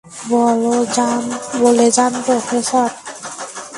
বলে 1.61 1.87
যান, 1.95 2.13
প্রফেসর। 2.25 2.89